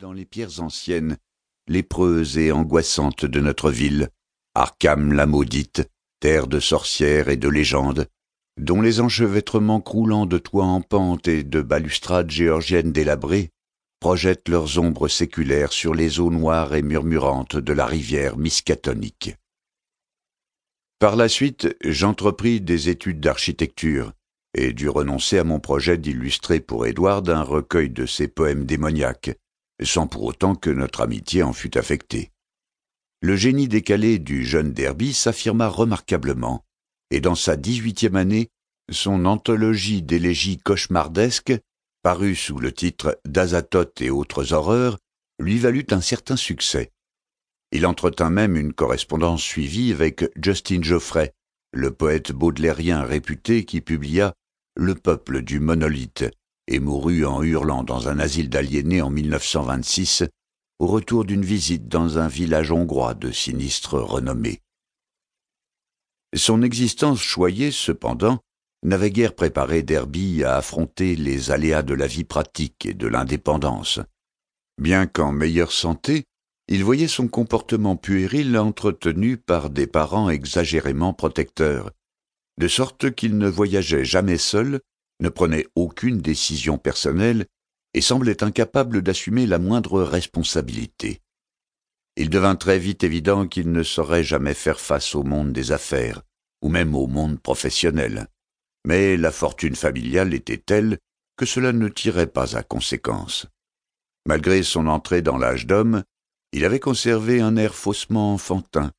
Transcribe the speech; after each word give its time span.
dans 0.00 0.12
les 0.14 0.24
pierres 0.24 0.62
anciennes, 0.62 1.18
lépreuses 1.68 2.38
et 2.38 2.52
angoissantes 2.52 3.26
de 3.26 3.38
notre 3.38 3.70
ville, 3.70 4.08
Arkham 4.54 5.12
la 5.12 5.26
maudite, 5.26 5.82
terre 6.20 6.46
de 6.46 6.58
sorcières 6.58 7.28
et 7.28 7.36
de 7.36 7.48
légendes, 7.48 8.06
dont 8.56 8.80
les 8.80 9.02
enchevêtrements 9.02 9.82
croulants 9.82 10.24
de 10.24 10.38
toits 10.38 10.64
en 10.64 10.80
pente 10.80 11.28
et 11.28 11.44
de 11.44 11.60
balustrades 11.60 12.30
géorgiennes 12.30 12.92
délabrées 12.92 13.50
projettent 14.00 14.48
leurs 14.48 14.78
ombres 14.78 15.08
séculaires 15.08 15.72
sur 15.72 15.92
les 15.92 16.18
eaux 16.18 16.30
noires 16.30 16.74
et 16.74 16.82
murmurantes 16.82 17.56
de 17.56 17.72
la 17.74 17.84
rivière 17.84 18.38
miskatonique. 18.38 19.36
Par 20.98 21.14
la 21.14 21.28
suite, 21.28 21.76
j'entrepris 21.84 22.62
des 22.62 22.88
études 22.88 23.20
d'architecture 23.20 24.14
et 24.54 24.72
dû 24.72 24.88
renoncer 24.88 25.36
à 25.38 25.44
mon 25.44 25.60
projet 25.60 25.98
d'illustrer 25.98 26.60
pour 26.60 26.86
Édouard 26.86 27.28
un 27.28 27.42
recueil 27.42 27.90
de 27.90 28.06
ses 28.06 28.28
poèmes 28.28 28.64
démoniaques, 28.64 29.36
sans 29.82 30.06
pour 30.06 30.24
autant 30.24 30.54
que 30.54 30.70
notre 30.70 31.00
amitié 31.00 31.42
en 31.42 31.52
fût 31.52 31.76
affectée. 31.76 32.30
Le 33.22 33.36
génie 33.36 33.68
décalé 33.68 34.18
du 34.18 34.44
jeune 34.44 34.72
Derby 34.72 35.12
s'affirma 35.12 35.68
remarquablement, 35.68 36.64
et 37.10 37.20
dans 37.20 37.34
sa 37.34 37.56
dix-huitième 37.56 38.16
année, 38.16 38.48
son 38.90 39.24
anthologie 39.24 40.02
d'élégies 40.02 40.58
cauchemardesques 40.58 41.54
paru 42.02 42.34
sous 42.34 42.58
le 42.58 42.72
titre 42.72 43.20
d'Azatoth 43.26 44.00
et 44.00 44.10
autres 44.10 44.52
horreurs, 44.52 44.98
lui 45.38 45.58
valut 45.58 45.86
un 45.90 46.00
certain 46.00 46.36
succès. 46.36 46.90
Il 47.72 47.86
entretint 47.86 48.30
même 48.30 48.56
une 48.56 48.72
correspondance 48.72 49.42
suivie 49.42 49.92
avec 49.92 50.24
Justin 50.42 50.82
Geoffrey, 50.82 51.32
le 51.72 51.92
poète 51.92 52.32
baudelairien 52.32 53.02
réputé 53.02 53.64
qui 53.64 53.80
publia 53.80 54.34
Le 54.76 54.94
peuple 54.94 55.42
du 55.42 55.60
monolithe 55.60 56.24
et 56.70 56.80
mourut 56.80 57.26
en 57.26 57.42
hurlant 57.42 57.82
dans 57.82 58.08
un 58.08 58.18
asile 58.18 58.48
d'aliénés 58.48 59.02
en 59.02 59.10
1926 59.10 60.24
au 60.78 60.86
retour 60.86 61.26
d'une 61.26 61.44
visite 61.44 61.88
dans 61.88 62.16
un 62.18 62.28
village 62.28 62.72
hongrois 62.72 63.12
de 63.12 63.30
sinistre 63.30 63.98
renommée. 63.98 64.60
Son 66.34 66.62
existence 66.62 67.20
choyée, 67.20 67.70
cependant, 67.70 68.38
n'avait 68.82 69.10
guère 69.10 69.34
préparé 69.34 69.82
Derby 69.82 70.42
à 70.42 70.56
affronter 70.56 71.16
les 71.16 71.50
aléas 71.50 71.82
de 71.82 71.92
la 71.92 72.06
vie 72.06 72.24
pratique 72.24 72.86
et 72.86 72.94
de 72.94 73.06
l'indépendance. 73.06 74.00
Bien 74.80 75.06
qu'en 75.06 75.32
meilleure 75.32 75.72
santé, 75.72 76.24
il 76.68 76.84
voyait 76.84 77.08
son 77.08 77.28
comportement 77.28 77.96
puéril 77.96 78.56
entretenu 78.56 79.36
par 79.36 79.68
des 79.68 79.86
parents 79.86 80.30
exagérément 80.30 81.12
protecteurs, 81.12 81.90
de 82.58 82.68
sorte 82.68 83.10
qu'il 83.10 83.36
ne 83.36 83.48
voyageait 83.48 84.04
jamais 84.04 84.38
seul, 84.38 84.80
ne 85.20 85.28
prenait 85.28 85.66
aucune 85.74 86.20
décision 86.20 86.78
personnelle 86.78 87.46
et 87.94 88.00
semblait 88.00 88.42
incapable 88.42 89.02
d'assumer 89.02 89.46
la 89.46 89.58
moindre 89.58 90.02
responsabilité. 90.02 91.20
Il 92.16 92.30
devint 92.30 92.56
très 92.56 92.78
vite 92.78 93.04
évident 93.04 93.46
qu'il 93.46 93.72
ne 93.72 93.82
saurait 93.82 94.24
jamais 94.24 94.54
faire 94.54 94.80
face 94.80 95.14
au 95.14 95.22
monde 95.22 95.52
des 95.52 95.72
affaires, 95.72 96.22
ou 96.62 96.68
même 96.68 96.94
au 96.94 97.06
monde 97.06 97.40
professionnel 97.40 98.28
mais 98.84 99.16
la 99.16 99.30
fortune 99.30 99.76
familiale 99.76 100.34
était 100.34 100.58
telle 100.58 100.98
que 101.36 101.46
cela 101.46 101.72
ne 101.72 101.88
tirait 101.88 102.26
pas 102.26 102.56
à 102.56 102.62
conséquence. 102.62 103.46
Malgré 104.26 104.62
son 104.62 104.86
entrée 104.86 105.22
dans 105.22 105.38
l'âge 105.38 105.66
d'homme, 105.66 106.04
il 106.52 106.64
avait 106.64 106.80
conservé 106.80 107.40
un 107.40 107.56
air 107.56 107.74
faussement 107.74 108.34
enfantin. 108.34 108.90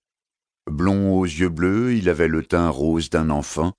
Blond 0.69 1.13
aux 1.13 1.25
yeux 1.25 1.49
bleus, 1.49 1.95
il 1.95 2.09
avait 2.09 2.27
le 2.27 2.43
teint 2.43 2.69
rose 2.69 3.09
d'un 3.09 3.29
enfant, 3.29 3.73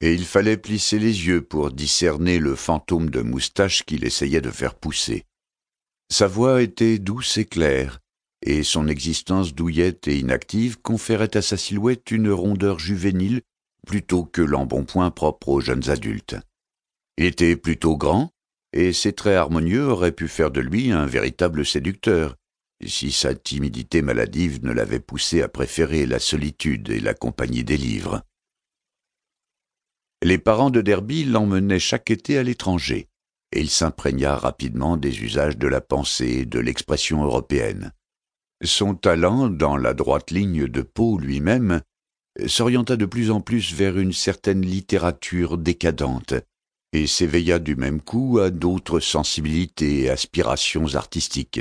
et 0.00 0.12
il 0.12 0.24
fallait 0.24 0.56
plisser 0.56 0.98
les 0.98 1.26
yeux 1.26 1.42
pour 1.42 1.70
discerner 1.70 2.38
le 2.38 2.54
fantôme 2.54 3.10
de 3.10 3.22
moustache 3.22 3.84
qu'il 3.84 4.04
essayait 4.04 4.40
de 4.40 4.50
faire 4.50 4.74
pousser. 4.74 5.24
Sa 6.10 6.26
voix 6.26 6.62
était 6.62 6.98
douce 6.98 7.38
et 7.38 7.46
claire, 7.46 8.00
et 8.42 8.62
son 8.62 8.88
existence 8.88 9.54
douillette 9.54 10.06
et 10.08 10.18
inactive 10.18 10.78
conférait 10.80 11.36
à 11.36 11.42
sa 11.42 11.56
silhouette 11.56 12.10
une 12.10 12.30
rondeur 12.30 12.78
juvénile 12.78 13.40
plutôt 13.86 14.24
que 14.24 14.42
l'embonpoint 14.42 15.10
propre 15.10 15.48
aux 15.48 15.60
jeunes 15.60 15.88
adultes. 15.88 16.36
Il 17.16 17.24
était 17.24 17.56
plutôt 17.56 17.96
grand, 17.96 18.30
et 18.72 18.92
ses 18.92 19.14
traits 19.14 19.36
harmonieux 19.36 19.86
auraient 19.86 20.12
pu 20.12 20.28
faire 20.28 20.50
de 20.50 20.60
lui 20.60 20.92
un 20.92 21.06
véritable 21.06 21.64
séducteur, 21.64 22.36
si 22.84 23.10
sa 23.10 23.34
timidité 23.34 24.02
maladive 24.02 24.62
ne 24.62 24.72
l'avait 24.72 25.00
poussé 25.00 25.40
à 25.40 25.48
préférer 25.48 26.04
la 26.04 26.18
solitude 26.18 26.90
et 26.90 27.00
la 27.00 27.14
compagnie 27.14 27.64
des 27.64 27.78
livres. 27.78 28.22
Les 30.26 30.38
parents 30.38 30.70
de 30.70 30.80
Derby 30.80 31.22
l'emmenaient 31.22 31.78
chaque 31.78 32.10
été 32.10 32.36
à 32.36 32.42
l'étranger, 32.42 33.06
et 33.52 33.60
il 33.60 33.70
s'imprégna 33.70 34.34
rapidement 34.34 34.96
des 34.96 35.22
usages 35.22 35.56
de 35.56 35.68
la 35.68 35.80
pensée 35.80 36.38
et 36.40 36.44
de 36.44 36.58
l'expression 36.58 37.22
européenne. 37.22 37.92
Son 38.64 38.96
talent, 38.96 39.48
dans 39.48 39.76
la 39.76 39.94
droite 39.94 40.32
ligne 40.32 40.66
de 40.66 40.82
Poe 40.82 41.20
lui-même, 41.20 41.80
s'orienta 42.44 42.96
de 42.96 43.06
plus 43.06 43.30
en 43.30 43.40
plus 43.40 43.72
vers 43.72 44.00
une 44.00 44.12
certaine 44.12 44.62
littérature 44.62 45.58
décadente, 45.58 46.34
et 46.92 47.06
s'éveilla 47.06 47.60
du 47.60 47.76
même 47.76 48.00
coup 48.00 48.40
à 48.40 48.50
d'autres 48.50 48.98
sensibilités 48.98 50.00
et 50.00 50.10
aspirations 50.10 50.96
artistiques. 50.96 51.60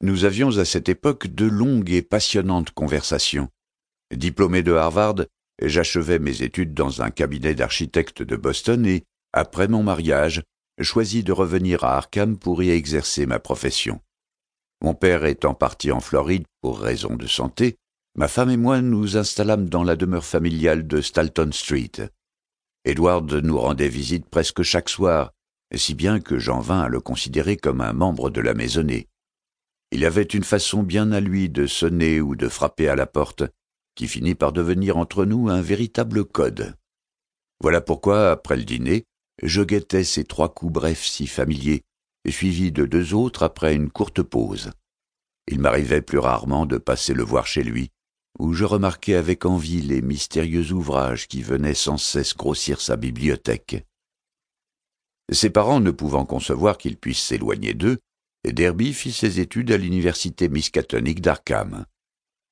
Nous 0.00 0.24
avions 0.24 0.56
à 0.56 0.64
cette 0.64 0.88
époque 0.88 1.26
de 1.26 1.44
longues 1.44 1.90
et 1.90 2.00
passionnantes 2.00 2.70
conversations. 2.70 3.50
Diplômé 4.14 4.62
de 4.62 4.72
Harvard, 4.72 5.26
j'achevais 5.62 6.18
mes 6.18 6.42
études 6.42 6.74
dans 6.74 7.02
un 7.02 7.10
cabinet 7.10 7.54
d'architectes 7.54 8.22
de 8.22 8.36
Boston 8.36 8.86
et, 8.86 9.04
après 9.32 9.68
mon 9.68 9.82
mariage, 9.82 10.42
choisis 10.80 11.24
de 11.24 11.32
revenir 11.32 11.84
à 11.84 11.96
Arkham 11.96 12.38
pour 12.38 12.62
y 12.62 12.70
exercer 12.70 13.26
ma 13.26 13.38
profession. 13.38 14.00
Mon 14.82 14.94
père 14.94 15.24
étant 15.24 15.54
parti 15.54 15.90
en 15.90 16.00
Floride 16.00 16.44
pour 16.60 16.80
raisons 16.80 17.16
de 17.16 17.26
santé, 17.26 17.78
Ma 18.18 18.28
femme 18.28 18.48
et 18.48 18.56
moi 18.56 18.80
nous 18.80 19.18
installâmes 19.18 19.68
dans 19.68 19.84
la 19.84 19.94
demeure 19.94 20.24
familiale 20.24 20.86
de 20.86 21.02
Stalton 21.02 21.50
Street. 21.52 21.92
Edward 22.86 23.30
nous 23.30 23.58
rendait 23.58 23.90
visite 23.90 24.24
presque 24.30 24.62
chaque 24.62 24.88
soir, 24.88 25.34
si 25.74 25.94
bien 25.94 26.18
que 26.20 26.38
j'en 26.38 26.60
vins 26.60 26.80
à 26.80 26.88
le 26.88 27.00
considérer 27.00 27.58
comme 27.58 27.82
un 27.82 27.92
membre 27.92 28.30
de 28.30 28.40
la 28.40 28.54
maisonnée. 28.54 29.08
Il 29.92 30.02
avait 30.06 30.22
une 30.22 30.44
façon 30.44 30.82
bien 30.82 31.12
à 31.12 31.20
lui 31.20 31.50
de 31.50 31.66
sonner 31.66 32.22
ou 32.22 32.36
de 32.36 32.48
frapper 32.48 32.88
à 32.88 32.96
la 32.96 33.04
porte, 33.04 33.42
qui 33.96 34.06
finit 34.06 34.36
par 34.36 34.52
devenir 34.52 34.96
entre 34.96 35.24
nous 35.24 35.48
un 35.48 35.60
véritable 35.60 36.24
code. 36.24 36.76
Voilà 37.60 37.80
pourquoi, 37.80 38.30
après 38.30 38.56
le 38.56 38.64
dîner, 38.64 39.04
je 39.42 39.62
guettais 39.62 40.04
ces 40.04 40.24
trois 40.24 40.52
coups 40.52 40.72
brefs 40.72 41.04
si 41.04 41.26
familiers, 41.26 41.82
suivis 42.28 42.70
de 42.70 42.84
deux 42.84 43.14
autres 43.14 43.42
après 43.42 43.74
une 43.74 43.90
courte 43.90 44.22
pause. 44.22 44.70
Il 45.48 45.60
m'arrivait 45.60 46.02
plus 46.02 46.18
rarement 46.18 46.66
de 46.66 46.78
passer 46.78 47.14
le 47.14 47.22
voir 47.22 47.46
chez 47.46 47.62
lui, 47.62 47.90
où 48.38 48.52
je 48.52 48.64
remarquais 48.64 49.14
avec 49.14 49.46
envie 49.46 49.80
les 49.80 50.02
mystérieux 50.02 50.72
ouvrages 50.72 51.28
qui 51.28 51.42
venaient 51.42 51.74
sans 51.74 51.98
cesse 51.98 52.36
grossir 52.36 52.80
sa 52.80 52.96
bibliothèque. 52.96 53.84
Ses 55.32 55.50
parents 55.50 55.80
ne 55.80 55.90
pouvant 55.90 56.24
concevoir 56.24 56.78
qu'il 56.78 56.96
puisse 56.96 57.22
s'éloigner 57.22 57.74
d'eux, 57.74 57.98
Derby 58.44 58.92
fit 58.92 59.12
ses 59.12 59.40
études 59.40 59.72
à 59.72 59.76
l'université 59.76 60.48
miskatonique 60.48 61.20
d'Arkham. 61.20 61.86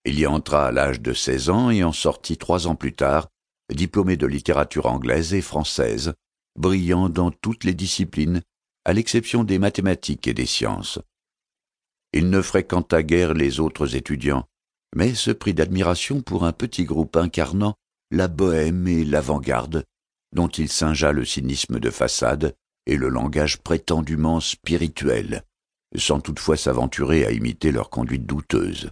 Il 0.05 0.19
y 0.19 0.27
entra 0.27 0.67
à 0.67 0.73
l'âge 0.73 1.01
de 1.01 1.13
seize 1.13 1.49
ans 1.49 1.71
et 1.71 1.83
en 1.83 1.93
sortit 1.93 2.37
trois 2.37 2.67
ans 2.67 2.75
plus 2.75 2.93
tard, 2.93 3.29
diplômé 3.73 4.17
de 4.17 4.27
littérature 4.27 4.87
anglaise 4.87 5.33
et 5.33 5.41
française, 5.41 6.15
brillant 6.57 7.09
dans 7.09 7.31
toutes 7.31 7.65
les 7.65 7.75
disciplines, 7.75 8.43
à 8.85 8.93
l'exception 8.93 9.45
des 9.45 9.59
mathématiques 9.59 10.29
et 10.29 10.35
des 10.35 10.47
sciences. 10.47 10.99
Il 12.13 12.29
ne 12.29 12.43
fréquenta 12.43 13.03
guère 13.03 13.35
les 13.35 13.61
autres 13.61 13.97
étudiants, 13.97 14.47
mais 14.95 15.15
se 15.15 15.31
prit 15.31 15.55
d'admiration 15.55 16.21
pour 16.21 16.45
un 16.45 16.53
petit 16.53 16.85
groupe 16.85 17.17
incarnant 17.17 17.75
la 18.11 18.29
bohème 18.29 18.87
et 18.87 19.05
l'avant-garde, 19.05 19.85
dont 20.33 20.49
il 20.49 20.69
singea 20.69 21.13
le 21.13 21.25
cynisme 21.25 21.81
de 21.81 21.91
façade 21.91 22.55
et 22.87 22.97
le 22.97 23.09
langage 23.09 23.59
prétendument 23.59 24.41
spirituel, 24.41 25.43
sans 25.97 26.21
toutefois 26.21 26.57
s'aventurer 26.57 27.25
à 27.25 27.33
imiter 27.33 27.73
leur 27.73 27.89
conduite 27.89 28.27
douteuse. 28.27 28.91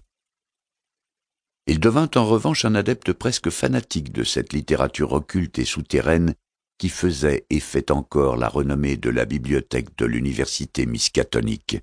Il 1.66 1.78
devint 1.78 2.10
en 2.16 2.26
revanche 2.26 2.64
un 2.64 2.74
adepte 2.74 3.12
presque 3.12 3.50
fanatique 3.50 4.12
de 4.12 4.24
cette 4.24 4.52
littérature 4.52 5.12
occulte 5.12 5.58
et 5.58 5.64
souterraine 5.64 6.34
qui 6.78 6.88
faisait 6.88 7.46
et 7.50 7.60
fait 7.60 7.92
encore 7.92 8.36
la 8.36 8.48
renommée 8.48 8.96
de 8.96 9.10
la 9.10 9.24
bibliothèque 9.24 9.96
de 9.96 10.04
l'université 10.04 10.86
miskatonique. 10.86 11.78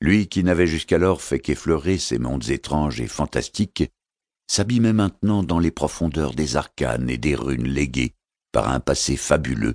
Lui 0.00 0.26
qui 0.28 0.42
n'avait 0.42 0.66
jusqu'alors 0.66 1.20
fait 1.20 1.38
qu'effleurer 1.38 1.98
ces 1.98 2.18
mondes 2.18 2.48
étranges 2.48 3.00
et 3.00 3.06
fantastiques, 3.06 3.90
s'abîmait 4.50 4.92
maintenant 4.92 5.42
dans 5.42 5.58
les 5.58 5.70
profondeurs 5.70 6.34
des 6.34 6.56
arcanes 6.56 7.08
et 7.10 7.18
des 7.18 7.34
runes 7.34 7.68
léguées 7.68 8.14
par 8.50 8.68
un 8.68 8.80
passé 8.80 9.16
fabuleux 9.16 9.74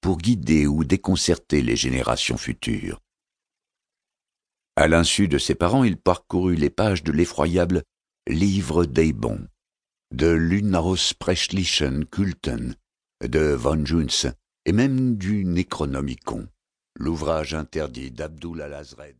pour 0.00 0.18
guider 0.18 0.66
ou 0.66 0.84
déconcerter 0.84 1.62
les 1.62 1.76
générations 1.76 2.36
futures. 2.36 3.00
À 4.76 4.88
l'insu 4.88 5.28
de 5.28 5.38
ses 5.38 5.54
parents, 5.54 5.84
il 5.84 5.96
parcourut 5.96 6.56
les 6.56 6.70
pages 6.70 7.02
de 7.04 7.12
l'effroyable 7.12 7.82
Livre 8.28 8.84
des 8.84 9.12
bons, 9.12 9.48
de 10.12 10.28
l'Unausprechlichen 10.28 12.04
Kulten, 12.04 12.76
de 13.20 13.52
von 13.52 13.84
Junz, 13.84 14.28
et 14.64 14.70
même 14.72 15.16
du 15.16 15.44
Necronomicon, 15.44 16.46
l'ouvrage 16.94 17.52
interdit 17.52 18.12
d'Abdul 18.12 18.62
al-Azred. 18.62 19.16